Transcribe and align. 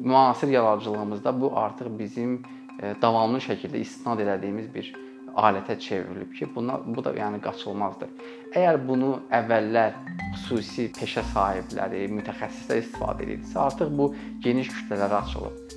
müasir 0.00 0.48
yaradıcılığımızda 0.48 1.40
bu 1.40 1.52
artıq 1.58 1.92
bizim 1.98 2.42
e, 2.82 2.94
davamlı 3.02 3.38
şəkildə 3.38 3.80
istinad 3.84 4.20
etdiyimiz 4.24 4.74
bir 4.74 4.92
alətə 5.36 5.78
çevrilib 5.78 6.32
ki, 6.34 6.48
buna 6.54 6.80
bu 6.86 7.04
da 7.04 7.12
yəni 7.14 7.40
qaçılmazdır. 7.44 8.10
Əgər 8.50 8.80
bunu 8.88 9.12
əvvəllər 9.30 9.98
xüsusi 10.34 10.88
peşə 10.96 11.22
sahibləri, 11.34 12.06
mütəxəssislər 12.18 12.82
istifadə 12.82 13.26
edirdisə, 13.26 13.58
artıq 13.62 13.92
bu 13.98 14.10
geniş 14.42 14.72
kütlələrə 14.74 15.22
açılıb. 15.22 15.69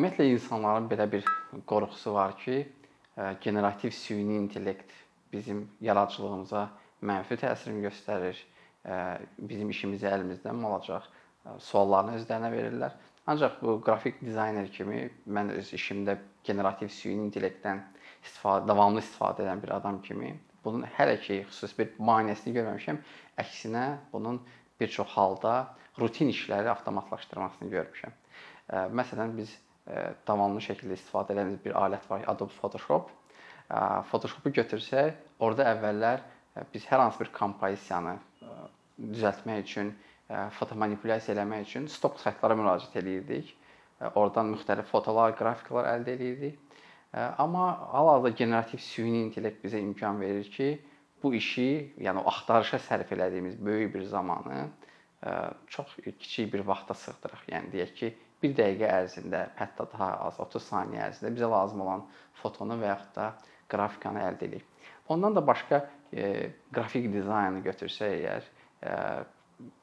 Ümumiyyətlə 0.00 0.24
insanların 0.32 0.86
belə 0.88 1.04
bir 1.12 1.26
qorxusu 1.68 2.14
var 2.14 2.30
ki, 2.40 2.54
generativ 3.44 3.90
süni 3.92 4.38
intellekt 4.40 4.94
bizim 5.32 5.58
yaradıcılığımıza 5.84 6.62
mənfi 7.04 7.36
təsir 7.42 7.76
göstərir, 7.82 8.40
bizim 9.36 9.68
işimizi 9.76 10.08
əlimizdən 10.08 10.56
mi 10.56 10.70
alacaq? 10.70 11.10
Suallarını 11.66 12.16
özlərinə 12.16 12.52
verirlər. 12.56 12.96
Ancaq 13.28 13.60
bu 13.60 13.76
qrafik 13.84 14.24
dizayner 14.24 14.72
kimi 14.72 15.04
mən 15.28 15.52
öz 15.58 15.76
işimdə 15.76 16.16
generativ 16.48 16.88
süni 16.96 17.28
intellektdən 17.28 17.84
istifadə, 18.24 18.64
davamlı 18.72 19.04
istifadə 19.04 19.44
edən 19.44 19.60
bir 19.60 19.76
adam 19.82 20.00
kimi 20.00 20.32
bunun 20.64 20.88
hələ 20.96 21.20
ki 21.20 21.42
xüsusi 21.52 21.82
bir 21.82 21.96
maneəsini 22.00 22.56
görməmişəm. 22.56 23.04
Əksinə 23.44 23.88
bunun 24.16 24.40
bir 24.80 24.88
çox 24.88 25.12
halda 25.20 25.74
rutin 26.00 26.32
işləri 26.32 26.72
avtomatlaşdırmasını 26.78 27.76
görmüşəm. 27.76 28.22
Məsələn 28.96 29.36
biz 29.36 29.60
davamlı 30.26 30.60
şəkildə 30.64 30.98
istifadə 30.98 31.34
etdiyimiz 31.34 31.62
bir 31.64 31.78
alət 31.78 32.04
var, 32.10 32.24
Adobe 32.30 32.52
Photoshop. 32.58 33.10
Photoshopu 34.10 34.52
götürsək, 34.54 35.14
orada 35.38 35.68
əvvəllər 35.74 36.22
biz 36.74 36.84
hər 36.90 36.98
hansı 37.04 37.22
bir 37.22 37.30
kompozisiyanı 37.34 38.16
düzəltmək 39.00 39.62
üçün, 39.64 39.92
foto 40.58 40.76
manipulyasiya 40.78 41.36
eləmək 41.36 41.64
üçün 41.68 41.86
stok 41.90 42.20
saytlara 42.22 42.56
müraciət 42.58 42.98
eləyirdik. 43.00 43.54
Oradan 44.14 44.52
müxtəlif 44.54 44.90
fotolar, 44.90 45.34
qrafiklər 45.38 45.88
əldə 45.94 46.14
eləyirdik. 46.16 46.58
Amma 47.12 47.64
hal-hazırda 47.90 48.30
generativ 48.38 48.82
süni 48.84 49.24
intellekt 49.26 49.64
bizə 49.64 49.80
imkan 49.82 50.20
verir 50.20 50.46
ki, 50.50 50.68
bu 51.22 51.34
işi, 51.34 51.92
yəni 52.00 52.22
axtarışa 52.30 52.78
sərf 52.80 53.10
elədiyimiz 53.12 53.58
böyük 53.60 53.94
bir 53.94 54.06
zamanı 54.08 54.68
çox 55.68 55.96
kiçik 56.04 56.52
bir 56.54 56.62
vaxta 56.66 56.94
sığdıraq. 56.94 57.42
Yəni 57.50 57.72
deyək 57.74 57.94
ki, 57.98 58.12
1 58.40 58.54
dəqiqə 58.56 58.88
ərzində, 58.88 59.44
hətta 59.58 59.84
daha 59.92 60.10
az 60.26 60.38
30 60.40 60.66
saniyə 60.70 61.08
ərzində 61.10 61.32
bizə 61.34 61.48
lazım 61.52 61.82
olan 61.84 62.04
fotonu 62.40 62.78
və 62.80 62.88
yaxud 62.94 63.12
da 63.18 63.26
qrafikanı 63.70 64.22
əldə 64.30 64.48
edirik. 64.48 64.66
Ondan 65.10 65.36
da 65.36 65.42
başqa 65.46 65.82
e, 66.12 66.50
qrafik 66.72 67.10
dizaynı 67.12 67.60
götürsək 67.66 68.14
əgər, 68.16 68.48
e, 68.82 68.94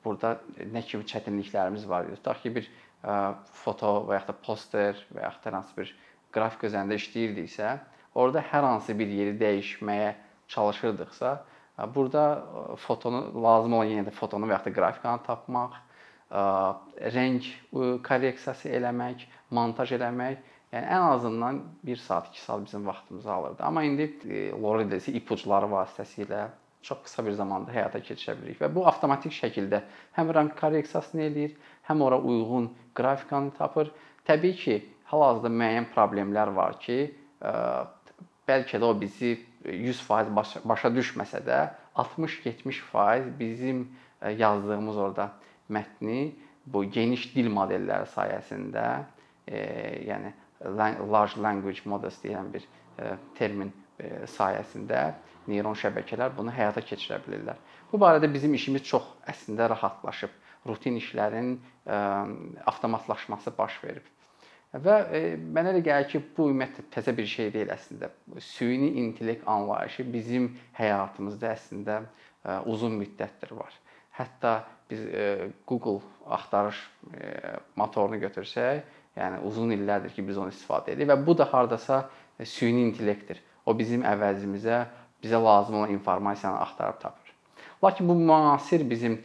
burada 0.05 0.37
nə 0.73 0.83
kimi 0.87 1.05
çətinliklərimiz 1.07 1.85
var? 1.89 2.09
Tutaq 2.17 2.41
ki, 2.43 2.53
bir 2.57 2.69
e, 2.69 3.17
foto 3.61 3.93
və 4.07 4.17
yaxud 4.17 4.33
da 4.33 4.37
poster 4.47 5.03
və 5.13 5.25
yaxud 5.27 5.45
da 5.45 5.55
hansı 5.59 5.77
bir 5.77 5.93
qrafik 6.33 6.67
üzərində 6.71 6.97
işləyirdiksə, 6.97 7.75
orada 8.17 8.43
hər 8.51 8.65
hansı 8.65 8.97
bir 8.97 9.11
yeri 9.19 9.37
dəyişməyə 9.41 10.13
çalışırdıqsa, 10.55 11.35
e, 11.77 11.89
burada 11.95 12.23
e, 12.33 12.79
fotonu 12.87 13.27
lazım 13.43 13.77
olan 13.77 13.93
yenə 13.93 14.07
də 14.09 14.15
fotonu 14.15 14.49
və 14.49 14.57
yaxud 14.57 14.71
da 14.71 14.79
qrafikanı 14.81 15.27
tapmaq 15.27 15.83
rəng 16.31 17.41
korreksiyası 18.03 18.69
eləmək, 18.75 19.25
montaj 19.51 19.93
eləmək, 19.95 20.37
yəni 20.73 20.89
ən 20.97 21.09
azından 21.13 21.61
1 21.87 22.01
saat, 22.03 22.27
2 22.33 22.41
saat 22.41 22.65
bizim 22.65 22.87
vaxtımızı 22.87 23.31
alırdı. 23.31 23.63
Amma 23.63 23.83
indi 23.83 24.09
Loreal 24.61 24.91
ipuçları 24.91 25.69
vasitəsilə 25.71 26.47
çox 26.81 27.03
qısa 27.03 27.25
bir 27.25 27.31
zamanda 27.31 27.71
həyata 27.71 27.99
keçirə 28.03 28.35
bilirik 28.41 28.59
və 28.61 28.69
bu 28.75 28.85
avtomatik 28.87 29.33
şəkildə 29.35 29.81
həm 30.15 30.29
rəng 30.35 30.53
korreksiyasını 30.59 31.25
eləyir, 31.29 31.55
həm 31.87 32.03
ora 32.03 32.19
uyğun 32.19 32.69
qrafikanı 32.95 33.51
tapır. 33.57 33.91
Təbii 34.27 34.55
ki, 34.55 34.75
hal-hazırda 35.07 35.51
müəyyən 35.51 35.87
problemlər 35.95 36.51
var 36.55 36.77
ki, 36.83 36.99
bəlkə 38.47 38.79
də 38.79 38.85
o 38.85 38.93
bizi 38.99 39.37
100% 39.65 40.35
başa, 40.35 40.61
başa 40.63 40.91
düşməsə 40.91 41.43
də 41.47 41.59
60-70% 41.95 43.39
bizim 43.39 43.87
yazdığımız 44.37 44.97
orada 44.97 45.31
mətni 45.69 46.33
bu 46.67 46.83
geniş 46.91 47.29
dil 47.35 47.49
modelləri 47.53 48.09
sayəsində, 48.11 48.87
e, 49.47 49.59
yəni 50.07 50.33
large 51.11 51.39
language 51.41 51.85
models 51.85 52.17
deyilən 52.23 52.51
bir 52.53 52.65
e, 52.65 53.13
termin 53.37 53.71
e, 53.99 54.25
sayəsində 54.37 55.13
neyron 55.47 55.77
şəbəkələr 55.79 56.35
bunu 56.35 56.51
həyata 56.53 56.83
keçirə 56.83 57.21
bilirlər. 57.25 57.59
Bu 57.91 57.99
barədə 58.01 58.29
bizim 58.31 58.53
işimiz 58.57 58.83
çox 58.87 59.07
əslində 59.31 59.69
rahatlaşıb. 59.71 60.33
Rutin 60.67 60.97
işlərin 60.99 61.55
e, 61.55 61.97
avtomatlaşması 62.67 63.53
baş 63.57 63.79
verib. 63.83 64.07
Və 64.83 64.95
e, 65.15 65.19
mənə 65.39 65.71
elə 65.71 65.81
gəlir 65.85 66.09
ki, 66.11 66.21
bu 66.35 66.49
ümumiyyətlə 66.51 66.83
təzə 66.91 67.13
bir 67.15 67.29
şey 67.31 67.53
deyil 67.53 67.71
əslində. 67.71 68.09
Süni 68.43 68.89
intellekt 68.99 69.47
anlayışı 69.47 70.03
bizim 70.11 70.49
həyatımızda 70.75 71.53
əslində 71.53 72.01
e, 72.03 72.57
uzun 72.73 72.97
müddətdir 72.99 73.55
var. 73.55 73.71
Hətta 74.17 74.57
biz 74.89 75.05
e, 75.05 75.47
Google 75.67 75.99
axtarış 76.29 76.77
e, 77.13 77.31
motorunu 77.75 78.19
götürsək, 78.21 78.83
yəni 79.17 79.41
uzun 79.47 79.73
illərdir 79.75 80.13
ki, 80.15 80.25
biz 80.27 80.37
onu 80.37 80.53
istifadə 80.53 80.93
edirik 80.93 81.11
və 81.11 81.17
bu 81.25 81.37
da 81.37 81.47
hardasa 81.51 82.07
e, 82.39 82.45
süni 82.45 82.87
intellektdir. 82.87 83.41
O 83.65 83.75
bizim 83.77 84.05
əvəzimizə 84.07 84.85
bizə 85.23 85.39
lazım 85.43 85.79
olan 85.79 85.91
informasiyanı 85.91 86.59
axtarıb 86.59 87.01
tapır. 87.01 87.33
Lakin 87.83 88.09
bu 88.09 88.15
müasir 88.15 88.89
bizim 88.89 89.21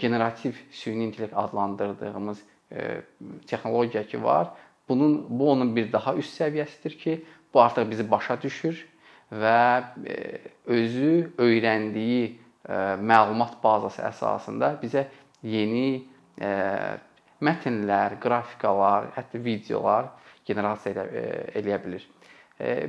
generativ 0.00 0.52
süni 0.70 1.04
intellekt 1.04 1.36
adlandırdığımız 1.36 2.42
texnologiya 3.46 4.06
ki 4.06 4.22
var, 4.22 4.50
bunun 4.88 5.26
bu 5.28 5.50
onun 5.50 5.76
bir 5.76 5.92
daha 5.92 6.14
üst 6.14 6.40
səviyyəsidir 6.40 6.96
ki, 6.96 7.24
bu 7.54 7.62
artıq 7.62 7.90
bizi 7.90 8.10
başa 8.10 8.42
düşür 8.42 8.86
və 9.32 9.84
özü 10.66 11.32
öyrəndiyi 11.38 12.36
məlumat 12.66 13.58
bazası 13.62 14.02
əsasında 14.08 14.72
bizə 14.82 15.06
yeni 15.46 16.04
mətnlər, 17.40 18.16
qrafikalar, 18.20 19.10
hətta 19.16 19.40
videolar 19.42 20.12
generasiya 20.46 21.04
eləyə 21.58 21.80
bilir. 21.84 22.06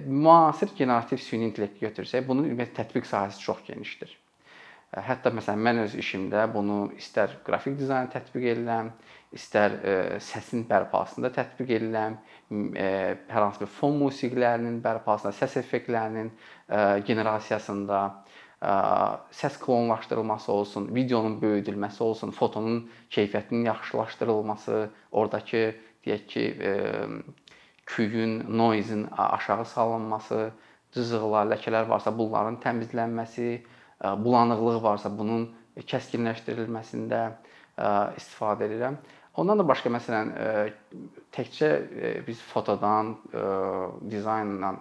Müasir 0.07 0.71
generativ 0.77 1.19
süni 1.19 1.49
intellekti 1.49 1.83
götürsək, 1.85 2.23
bunun 2.27 2.47
ümumiyyətlə 2.47 2.83
tətbiq 2.83 3.05
sahəsi 3.09 3.43
çox 3.43 3.65
genişdir. 3.67 4.13
Hətta 4.87 5.33
məsələn 5.35 5.59
mən 5.65 5.81
öz 5.83 5.95
işimdə 5.99 6.45
bunu 6.53 6.93
istər 6.95 7.33
qrafik 7.43 7.75
dizaynı 7.75 8.07
tətbiq 8.13 8.45
edirəm, 8.53 8.93
istər 9.35 9.73
səsin 10.23 10.63
bərpasında 10.69 11.27
tətbiq 11.35 11.73
edirəm, 11.75 12.15
hər 12.47 13.41
hansı 13.41 13.65
bir 13.65 13.73
fon 13.75 13.99
musiqilərinin 13.99 14.79
bərpasında, 14.85 15.33
səs 15.35 15.57
effektlərinin 15.59 16.31
generasiyasında, 17.09 17.99
səs 18.61 19.57
klonlaşdırılması 19.61 20.51
olsun, 20.51 20.87
videonun 20.95 21.41
böyüdülməsi 21.41 22.03
olsun, 22.03 22.31
fotonun 22.31 22.89
keyfiyyətinin 23.11 23.65
yaxşılaşdırılması, 23.65 24.89
ordakı 25.11 25.75
deyək 26.05 26.25
ki, 26.27 26.45
küyün, 27.85 28.39
noise-in 28.57 29.07
aşağı 29.17 29.65
salınması, 29.65 30.51
cızıqlar, 30.91 31.51
ləkələr 31.53 31.89
varsa 31.89 32.17
bunların 32.17 32.57
təmizlənməsi, 32.63 33.61
bulanıqlıq 34.23 34.81
varsa 34.83 35.11
bunun 35.17 35.51
kəskinləşdirilməsində 35.77 37.21
istifadə 38.17 38.65
edirəm. 38.65 38.97
Ondan 39.37 39.59
da 39.61 39.65
başqa 39.69 39.91
məsələn 39.93 40.31
təkcə 41.35 41.67
biz 42.25 42.39
fotodan, 42.41 43.11
dizayndan 44.09 44.79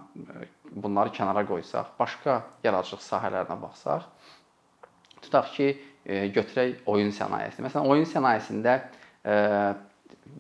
bunları 0.73 1.13
kənara 1.13 1.43
qoysaq, 1.49 1.91
başqa 1.99 2.39
yaradıcılıq 2.65 3.03
sahələrinə 3.05 3.57
baxsaq, 3.61 4.07
tutaq 5.21 5.51
ki, 5.59 5.67
götürək 6.33 6.87
oyun 6.89 7.13
sənayesini. 7.13 7.67
Məsələn, 7.67 7.91
oyun 7.93 8.09
sənayesində 8.09 8.79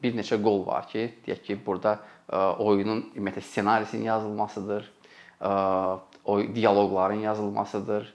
bir 0.00 0.16
neçə 0.16 0.40
qol 0.40 0.64
var 0.64 0.88
ki, 0.88 1.04
deyək 1.26 1.42
ki, 1.50 1.58
burada 1.66 1.98
oyunun 2.64 3.10
ümumiyyətlə 3.12 3.44
ssenarisinin 3.50 4.08
yazılmasıdır, 4.08 4.88
o 6.24 6.38
dialoqların 6.56 7.20
yazılmasıdır, 7.28 8.08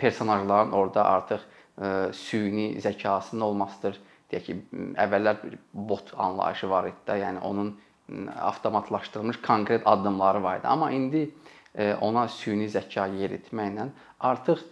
personajların 0.00 0.72
orada 0.72 1.04
artıq 1.04 1.46
süni 2.12 2.80
zəkasının 2.82 3.44
olmasıdır. 3.44 4.02
Deyək 4.32 4.46
ki, 4.46 4.56
əvvəllər 4.98 5.42
bot 5.72 6.12
anlayışı 6.18 6.70
var 6.70 6.88
idi 6.90 7.04
də, 7.06 7.18
yəni 7.22 7.42
onun 7.46 7.74
avtomatlaşdırılmış 8.48 9.40
konkret 9.42 9.86
addımları 9.86 10.42
var 10.42 10.58
idi. 10.58 10.66
Amma 10.66 10.90
indi 10.90 11.30
ona 12.00 12.26
süni 12.28 12.66
zəka 12.72 13.06
yeritməklə 13.18 13.88
artıq 14.20 14.62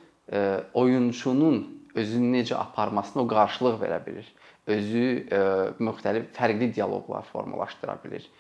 oyunçunun 0.75 1.61
özünü 1.95 2.37
necə 2.39 2.57
aparmasına 2.59 3.23
o 3.23 3.27
qarşılıq 3.29 3.79
verə 3.83 4.01
bilir. 4.07 4.27
Özü 4.67 5.05
müxtəlif 5.79 6.31
fərqli 6.35 6.71
dialoqlar 6.75 7.23
formalaşdıra 7.33 7.99
bilir. 8.05 8.31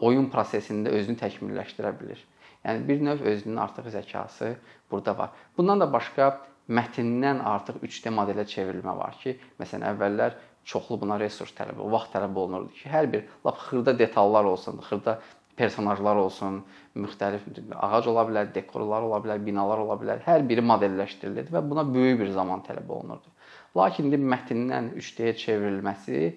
oyun 0.00 0.30
prosesində 0.32 0.90
özünü 0.94 1.18
təkmilləşdirə 1.20 1.92
bilir. 2.00 2.20
Yəni 2.66 2.82
bir 2.88 3.02
növ 3.04 3.22
özünün 3.30 3.60
artıq 3.62 3.90
zəkası 3.94 4.54
burada 4.90 5.18
var. 5.18 5.30
Bundan 5.56 5.80
da 5.80 5.92
başqa 5.92 6.30
mətndən 6.68 7.42
artıq 7.46 7.78
3D 7.84 8.10
modelə 8.14 8.46
çevrilmə 8.50 8.96
var 8.98 9.14
ki, 9.22 9.36
məsələn 9.60 9.86
əvvəllər 9.92 10.34
çoxlu 10.66 10.98
buna 11.00 11.18
resurs 11.20 11.52
tələb, 11.54 11.78
vaxt 11.94 12.12
tələb 12.14 12.36
olunurdu 12.42 12.74
ki, 12.74 12.88
hər 12.90 13.08
bir 13.12 13.26
lap 13.46 13.58
xırda 13.68 13.94
detallar 13.98 14.48
olsun, 14.50 14.80
xırda 14.88 15.20
personajlar 15.56 16.18
olsun, 16.20 16.60
müxtəlif 16.98 17.46
ağac 17.74 18.08
ola 18.10 18.26
bilər, 18.28 18.50
dekorlar 18.54 19.06
ola 19.06 19.20
bilər, 19.24 19.40
binalar 19.46 19.80
ola 19.84 19.96
bilər. 20.00 20.20
Hər 20.26 20.44
biri 20.48 20.64
modelləşdirilirdi 20.66 21.54
və 21.54 21.62
buna 21.70 21.86
böyük 21.88 22.20
bir 22.20 22.32
zaman 22.34 22.64
tələb 22.66 22.90
olunurdu. 22.92 23.32
Lakin 23.76 24.08
indi 24.08 24.20
mətndən 24.20 24.90
3D-yə 24.96 25.36
çevrilməsi 25.40 26.18
e, 26.26 26.34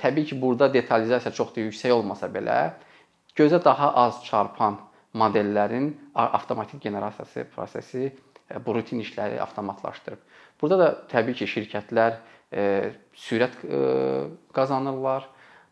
təbii 0.00 0.28
ki, 0.30 0.40
burada 0.40 0.68
detalizasiya 0.72 1.32
çox 1.36 1.54
da 1.56 1.64
yüksək 1.64 1.94
olmasa 1.94 2.28
belə 2.32 2.58
gözə 3.38 3.62
daha 3.64 3.92
az 4.04 4.20
çarpan 4.26 4.78
modellərin 5.14 5.92
avtomatik 6.14 6.82
generasiyası 6.82 7.46
prosesi 7.54 8.06
e, 8.10 8.66
bu 8.66 8.74
rutin 8.74 9.00
işləri 9.04 9.40
avtomatlaşdırıb. 9.40 10.20
Burada 10.60 10.78
da 10.78 10.88
təbii 11.12 11.36
ki, 11.40 11.48
şirkətlər 11.48 12.20
sürət 12.52 13.56
e, 13.64 13.78
qazanırlar. 14.54 15.28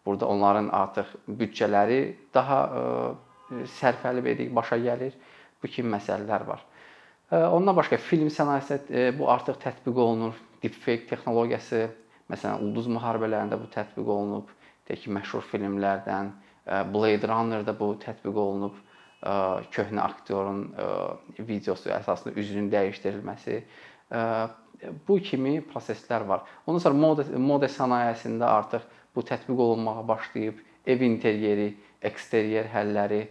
Burada 0.07 0.27
onların 0.27 0.69
artıq 0.75 1.13
büdcələri 1.29 2.17
daha 2.35 2.59
e, 2.67 3.65
sərfəli 3.79 4.25
edik 4.35 4.55
başa 4.55 4.79
gəlir. 4.83 5.15
Bu 5.63 5.71
kimi 5.71 5.93
məsələlər 5.95 6.47
var. 6.47 6.65
E, 7.31 7.37
ondan 7.37 7.77
başqa 7.77 8.01
film 8.03 8.31
sənayesi 8.31 8.81
e, 8.91 9.11
bu 9.19 9.31
artıq 9.31 9.61
tətbiq 9.63 9.99
olunur. 9.99 10.39
Deepfake 10.63 11.07
texnologiyası 11.11 11.89
məsələn 12.31 12.63
ulduz 12.67 12.89
müharibələrində 12.91 13.59
bu 13.61 13.71
tətbiq 13.71 14.09
olunub. 14.17 14.51
Deyək 14.89 15.05
ki, 15.05 15.13
məşhur 15.15 15.45
filmlərdən 15.47 16.33
Blade 16.95 17.27
Runner-da 17.27 17.75
bu 17.79 17.93
tətbiq 18.03 18.37
olunub 18.39 18.75
köhnə 19.75 20.03
aktyorun 20.03 20.65
videosu 21.39 21.91
əsasında 21.95 22.35
üzünün 22.39 22.69
dəyişdirilməsi 22.71 23.61
bu 25.09 25.19
kimi 25.23 25.61
proseslər 25.73 26.27
var. 26.29 26.43
Ondan 26.67 26.83
sonra 26.83 26.99
moda 26.99 27.27
moda 27.39 27.69
sənayesində 27.71 28.49
artıq 28.49 28.87
bu 29.17 29.25
tətbiq 29.27 29.61
olunmağa 29.61 30.09
başlayıb. 30.09 30.59
Ev 30.87 31.05
interyeri, 31.07 31.69
eksteryer 32.03 32.67
həlləri, 32.73 33.27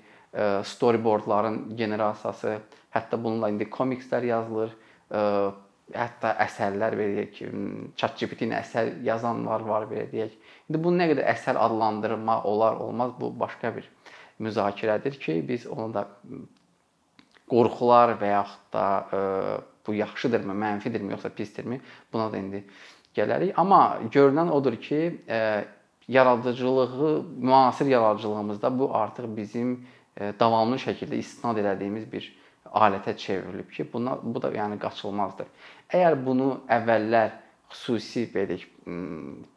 storyboardların 0.64 1.76
generasiyası, 1.76 2.60
hətta 2.96 3.20
bununla 3.20 3.50
indi 3.52 3.68
komikslər 3.68 4.24
yazılır. 4.30 4.72
Hətta 5.92 6.30
əsərlər 6.46 6.96
belə 6.96 7.26
ki, 7.36 7.50
ChatGPT-nin 8.00 8.56
əsər 8.62 8.94
yazanlar 9.04 9.66
var 9.68 9.90
belə 9.90 10.06
deyək. 10.14 10.38
İndi 10.70 10.80
bunu 10.80 11.02
nə 11.02 11.10
qədər 11.12 11.28
əsər 11.34 11.60
adlandırma 11.60 12.38
olar, 12.48 12.80
olmaz 12.80 13.12
bu 13.20 13.34
başqa 13.40 13.74
bir 13.76 13.90
müzakirədir 14.40 15.20
ki, 15.20 15.42
biz 15.48 15.68
onu 15.68 15.90
da 15.98 16.06
qorxular 17.52 18.16
və 18.22 18.32
yaxud 18.32 18.72
da 18.72 18.86
bu 19.88 19.94
yaxşıdırmı, 19.94 20.54
mənfidirmi, 20.54 21.12
yoxsa 21.12 21.30
pisdirmi? 21.30 21.82
Buna 22.14 22.32
da 22.32 22.38
indi 22.38 22.64
gələrik. 23.16 23.54
Amma 23.58 24.00
görünən 24.12 24.50
odur 24.52 24.76
ki, 24.76 25.22
yaradıcılığı, 26.08 27.24
müasir 27.38 27.86
yaradıcılığımızda 27.86 28.80
bu 28.80 28.96
artıq 28.96 29.28
bizim 29.38 29.86
davamlı 30.40 30.76
şəkildə 30.76 31.16
istinad 31.16 31.58
etdiyimiz 31.58 32.12
bir 32.12 32.32
alətə 32.72 33.18
çevrilib 33.18 33.72
ki, 33.72 33.88
buna 33.94 34.18
bu 34.24 34.42
da 34.42 34.52
yəni 34.56 34.80
qaçılmazdır. 34.80 35.48
Əgər 35.92 36.18
bunu 36.26 36.50
əvvəllər 36.72 37.32
xüsusi 37.72 38.28
belə 38.34 38.58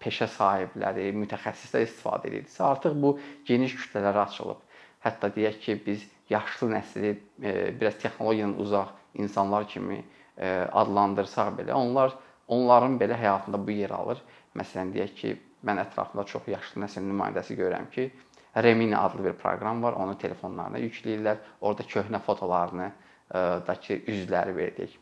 peşə 0.03 0.29
sahibləri, 0.31 1.11
mütəxəssislər 1.23 1.87
istifadə 1.87 2.31
edirdisə, 2.31 2.63
artıq 2.67 2.97
bu 3.03 3.17
geniş 3.47 3.77
kütlələrə 3.81 4.27
açılıb. 4.29 4.61
Hətta 5.05 5.31
deyək 5.35 5.61
ki, 5.63 5.79
biz 5.87 6.07
yaşlı 6.31 6.71
nəsli 6.73 7.15
e, 7.43 7.81
biraz 7.81 7.99
texnologiyadan 8.03 8.59
uzaq 8.61 8.95
insanlar 9.15 9.69
kimi 9.69 9.99
e, 9.99 10.05
adlandırsaq 10.37 11.53
belə, 11.61 11.75
onlar 11.79 12.15
onların 12.49 12.99
belə 13.01 13.19
həyatında 13.19 13.61
bu 13.67 13.77
yer 13.77 13.95
alır. 13.95 14.23
Məsələn 14.59 14.93
deyək 14.95 15.15
ki, 15.21 15.35
mən 15.67 15.81
ətrafımda 15.85 16.25
çox 16.29 16.49
yaşlı 16.51 16.85
nəsil 16.85 17.07
nümayəndəsi 17.07 17.57
görürəm 17.59 17.91
ki, 17.95 18.11
Remini 18.55 18.97
adlı 18.97 19.25
bir 19.25 19.33
proqram 19.33 19.83
var, 19.83 19.97
onu 19.99 20.19
telefonlarına 20.19 20.79
yükləyirlər. 20.79 21.41
Orada 21.61 21.83
köhnə 21.91 22.21
fotolarını, 22.23 22.91
e, 23.35 23.41
dakı 23.67 23.97
üzləri 24.13 24.55
belə 24.55 24.75
deyək, 24.77 24.93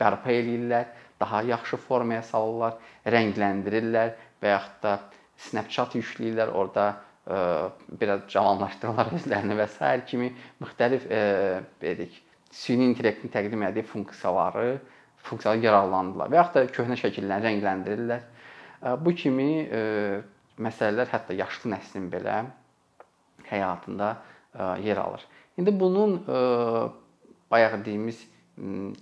bərpa 0.00 0.32
eləyirlər, 0.34 0.88
daha 1.20 1.42
yaxşı 1.52 1.78
formaya 1.84 2.24
salırlar, 2.26 2.80
rəngləndirirlər 3.06 4.16
və 4.42 4.56
yaxud 4.56 4.82
da 4.82 4.96
Snapchat 5.40 5.94
yükləyirlər, 6.00 6.50
orada 6.50 6.88
biraz 8.00 8.24
cavanlaşdırırlar 8.32 9.12
özlərini 9.20 9.54
və 9.60 9.68
s. 9.70 9.90
kimi 10.10 10.32
müxtəlif 10.60 11.06
belə 11.06 11.94
deyək, 12.00 12.16
süni 12.50 12.90
intellektin 12.90 13.30
təqdim 13.30 13.62
etdiyi 13.68 13.86
funksiyaları, 13.86 14.80
funksiyalar 15.22 15.62
yararlanırlar 15.62 16.32
və 16.32 16.40
yaxud 16.40 16.56
da 16.56 16.64
köhnə 16.74 16.96
şəkilləri 16.98 17.46
rəngləndirirlər. 17.46 18.24
Bu 19.04 19.14
kimi 19.14 19.50
məsələlər 20.60 21.10
hətta 21.12 21.36
yaşlı 21.36 21.74
nəslin 21.74 22.08
belə 22.12 22.42
həyatında 23.50 24.14
yer 24.82 24.96
alır. 24.96 25.22
İndi 25.58 25.80
bunun 25.80 26.18
bayaq 27.50 27.78
dediyimiz 27.80 28.24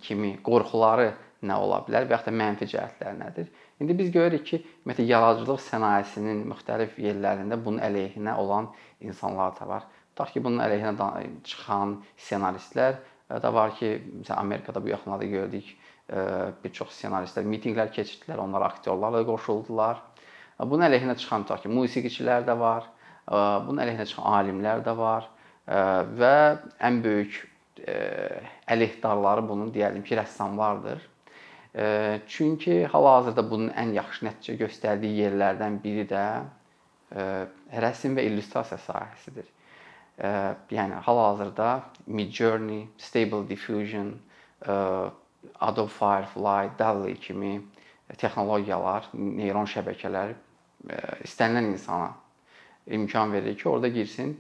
kimi 0.03 0.37
qorxuları 0.43 1.13
nə 1.47 1.55
ola 1.55 1.79
bilər 1.87 2.09
və 2.09 2.17
yaxud 2.17 2.33
da 2.33 2.35
mənfi 2.35 2.67
cəhətləri 2.73 3.19
nədir? 3.21 3.51
İndi 3.79 3.95
biz 3.99 4.11
görürük 4.11 4.47
ki, 4.47 4.59
ümumiyyətlə 4.83 5.05
yaradıcılıq 5.07 5.61
sənayesinin 5.63 6.41
müxtəlif 6.51 6.97
yerlərində 6.99 7.59
bunun 7.65 7.79
əleyhinə 7.87 8.35
olan 8.43 8.73
insanlar 9.01 9.55
da 9.61 9.69
var. 9.69 9.87
Tutaq 10.11 10.33
ki, 10.35 10.43
bunun 10.43 10.65
əleyhinə 10.65 11.11
çıxan 11.47 12.01
ssenaristlər 12.17 12.99
da 13.29 13.53
var 13.55 13.75
ki, 13.77 13.91
məsələn 14.23 14.41
Amerikada 14.41 14.83
bu 14.83 14.89
yaxınlarda 14.89 15.25
gördük, 15.29 15.73
bir 16.65 16.73
çox 16.73 16.95
ssenaristlər 16.97 17.45
mitinqlər 17.45 17.91
keçirdilər, 17.93 18.41
onlar 18.41 18.65
aktyorlarla 18.71 19.21
qoşuldular. 19.29 20.01
Bunun 20.59 20.87
əleyhinə 20.89 21.15
çıxan 21.21 21.45
tutaq 21.45 21.67
ki, 21.67 21.73
musiqiçilər 21.73 22.47
də 22.49 22.57
var, 22.59 22.89
bunun 23.29 23.83
əleyhinə 23.85 24.07
çıxan 24.09 24.33
alimlər 24.39 24.81
də 24.87 24.97
var 24.97 25.29
və 25.69 26.35
ən 26.89 27.03
böyük 27.05 27.37
əleyhdarları 28.73 29.45
bunun 29.49 29.69
deyəlim 29.75 30.03
ki, 30.03 30.17
rəssamlardır. 30.19 31.05
Çünki 32.27 32.87
hal-hazırda 32.91 33.45
bunun 33.51 33.69
ən 33.77 33.93
yaxşı 33.95 34.25
nəticə 34.31 34.57
göstərdiyi 34.65 35.27
yerlərdən 35.27 35.77
biri 35.85 36.09
də 36.09 36.25
rəsm 37.85 38.17
və 38.17 38.25
illüstrasiya 38.33 38.81
sahəsidir. 38.89 39.45
Yəni 40.19 40.95
hal-hazırda 41.07 41.83
Midjourney, 42.07 42.89
Stable 42.99 43.49
Diffusion, 43.49 44.15
Adobe 45.61 45.91
Firefly, 45.91 46.71
DALL-E 46.79 47.15
kimi 47.15 47.61
texnologiyalar, 48.19 49.11
neyron 49.15 49.69
şəbəkələr 49.71 50.35
istənilən 51.23 51.71
insana 51.75 52.11
imkan 52.91 53.33
verir 53.33 53.55
ki, 53.59 53.69
orada 53.69 53.89
girsin, 53.95 54.35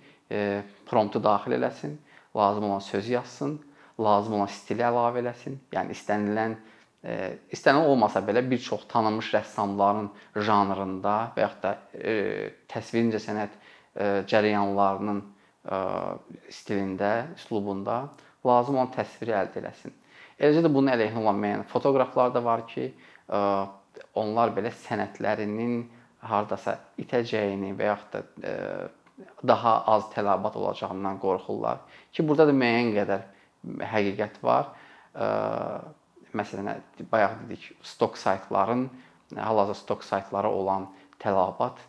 promptu 0.90 1.22
daxil 1.22 1.54
eləsin, 1.60 1.94
lazım 2.36 2.64
olan 2.64 2.82
söz 2.82 3.08
yazsın, 3.08 3.58
lazım 4.00 4.34
olan 4.40 4.50
stili 4.50 4.82
əlavə 4.82 5.22
eləsin. 5.22 5.60
Yəni 5.72 5.94
istənilən 5.94 6.58
istənilən 7.54 7.86
olmasa 7.86 8.20
belə 8.26 8.42
bir 8.50 8.58
çox 8.58 8.88
tanınmış 8.90 9.30
rəssamların 9.36 10.08
janrında 10.34 11.16
və 11.36 11.44
yaxud 11.44 11.62
da 11.62 11.74
e, 11.94 12.14
təsvir 12.68 13.04
incəsənət 13.06 13.54
e, 13.54 14.08
cərəyanlarının 14.26 15.20
e, 15.22 15.37
stilində, 16.54 17.28
üslubunda 17.36 18.08
lazım 18.46 18.78
olan 18.78 18.92
təsviri 18.94 19.34
əldə 19.36 19.62
eləsin. 19.62 19.94
Eləcə 20.38 20.62
də 20.64 20.70
bunun 20.72 20.92
əleyhinə 20.94 21.18
olan 21.18 21.40
müəyyən 21.42 21.64
fotoqraflar 21.68 22.30
da 22.34 22.42
var 22.44 22.62
ki, 22.70 22.92
onlar 24.14 24.54
belə 24.56 24.70
sənətlərinin 24.84 25.80
hardasa 26.28 26.78
itəcəyini 27.02 27.74
və 27.78 27.90
yaxud 27.90 28.14
da 28.14 28.20
daha 29.42 29.72
az 29.94 30.06
tələbat 30.14 30.56
olacağından 30.56 31.18
qorxurlar 31.18 31.82
ki, 32.14 32.22
burada 32.22 32.46
da 32.48 32.54
müəyyən 32.54 32.92
qədər 32.94 33.26
həqiqət 33.92 34.38
var. 34.46 34.70
Məsələn 36.38 36.84
bayaq 37.10 37.34
dedik, 37.42 37.72
stok 37.82 38.16
saytların 38.20 38.86
hal-hazırda 39.34 39.74
stok 39.82 40.04
saytlara 40.06 40.50
olan 40.52 40.86
tələbat 41.20 41.82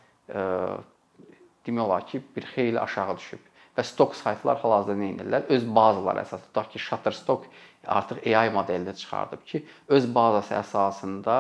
demək 1.67 1.83
olar 1.85 2.07
ki, 2.07 2.23
bir 2.35 2.49
xeyli 2.55 2.79
aşağı 2.79 3.17
düşüb. 3.17 3.45
Və 3.79 3.86
stok 3.88 4.12
saytlar 4.19 4.59
hal-hazırda 4.59 5.00
nə 5.00 5.13
edirlər? 5.13 5.45
Öz 5.55 5.63
bazaları 5.75 6.25
əsasında 6.25 6.50
tutaq 6.50 6.65
ki, 6.74 6.79
Shutterstock 6.83 7.45
artıq 7.88 8.25
AI 8.27 8.50
modelində 8.51 8.91
çıxardıb 9.00 9.45
ki, 9.48 9.62
öz 9.95 10.07
bazası 10.15 10.57
əsasında 10.57 11.36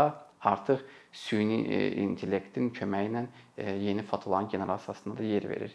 artıq 0.47 0.85
süni 1.11 1.65
e, 1.67 1.79
intellektin 1.99 2.69
köməyi 2.71 3.09
ilə 3.09 3.25
e, 3.57 3.73
yeni 3.89 4.05
fotoların 4.07 4.47
generasiyasına 4.53 5.17
da 5.17 5.23
yer 5.23 5.49
verir. 5.49 5.73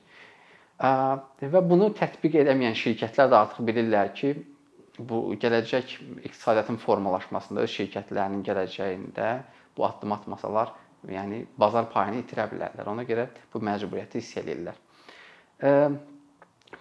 Və 0.80 1.60
bunu 1.68 1.90
tətbiq 1.94 2.40
edəməyən 2.42 2.74
şirkətlər 2.80 3.28
də 3.30 3.38
artıq 3.42 3.68
bilirlər 3.68 4.14
ki, 4.16 4.32
bu 4.98 5.20
gələcək 5.42 5.98
iqtisadiyyatın 6.30 6.80
formalaşmasında 6.86 7.66
öz 7.66 7.76
şirkətlərinin 7.76 8.40
gələcəyində 8.46 9.28
bu 9.76 9.86
addım 9.86 10.16
atmasalar 10.16 10.72
yəni 11.12 11.44
bazar 11.60 11.90
payını 11.92 12.24
itirə 12.24 12.48
bilərlər. 12.50 12.88
Ona 12.88 13.04
görə 13.04 13.28
bu 13.52 13.62
məcburiyyəti 13.68 14.22
hiss 14.22 14.40
eləyirlər. 14.40 14.80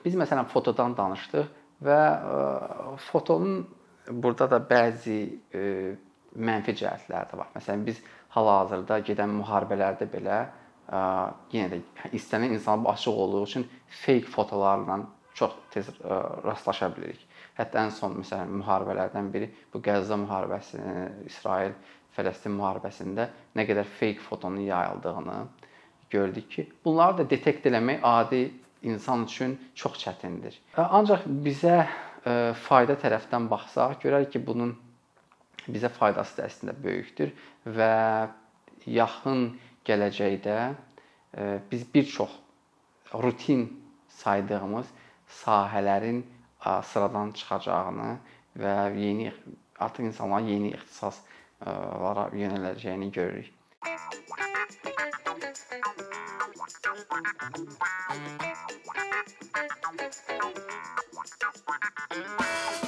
Biz 0.03 0.17
məsələn 0.19 0.49
fotodan 0.51 0.95
danışdıq 0.97 1.47
və 1.83 1.99
fotonun 3.09 3.63
burada 4.11 4.49
da 4.51 4.59
bəzi 4.59 5.19
mənfi 6.33 6.75
cəhətləri 6.79 7.31
də 7.31 7.39
var. 7.39 7.49
Məsələn, 7.55 7.85
biz 7.87 8.01
hal-hazırda 8.35 8.99
gedən 9.07 9.31
müharibələrdə 9.39 10.07
belə 10.11 10.39
yenə 11.53 11.69
də 11.71 11.81
istənilən 12.17 12.57
insana 12.57 12.89
açıq 12.91 13.19
olduğu 13.25 13.43
üçün 13.43 13.67
fake 14.03 14.27
fotolarla 14.33 14.99
çox 15.33 15.53
tez 15.71 15.89
rastlaşa 16.45 16.91
bilirik. 16.95 17.21
Hətta 17.57 17.85
ən 17.85 17.91
son 17.93 18.17
məsələn 18.19 18.49
müharibələrdən 18.59 19.29
biri 19.33 19.49
bu 19.73 19.81
Qəzza 19.81 20.17
müharibəsi, 20.19 20.81
İsrail 21.29 21.73
Fələstin 22.13 22.53
müharibəsində 22.53 23.29
nə 23.57 23.65
qədər 23.65 23.87
fake 23.87 24.21
fotonun 24.21 24.65
yayıldığını 24.67 25.37
gördük 26.13 26.51
ki, 26.51 26.67
bunları 26.85 27.17
da 27.17 27.29
detekt 27.29 27.65
eləmək 27.65 28.03
adi 28.05 28.43
insan 28.83 29.25
üçün 29.25 29.57
çox 29.75 29.97
çətindir. 30.03 30.57
Ancaq 30.77 31.25
bizə 31.45 31.83
fayda 32.67 32.95
tərəfdən 32.99 33.49
baxsaq, 33.51 33.99
görərik 34.03 34.33
ki, 34.35 34.43
bunun 34.47 34.75
bizə 35.67 35.89
faydası 35.91 36.37
da 36.37 36.47
əslində 36.49 36.75
böyükdür 36.83 37.31
və 37.77 37.93
yaxın 38.87 39.45
gələcəkdə 39.87 40.57
biz 41.71 41.85
bir 41.93 42.05
çox 42.05 42.31
rutin 43.23 43.65
saydığımız 44.09 44.87
sahələrin 45.43 46.23
sıradan 46.63 47.31
çıxacağını 47.31 48.11
və 48.59 48.75
yeni 48.99 49.31
artıq 49.79 50.05
insanların 50.07 50.47
yeni 50.47 50.73
ixtisaslara 50.77 52.29
yönələcəyini 52.37 53.11
görürük. 53.11 53.51
Thank 57.13 57.27
you. 62.11 62.82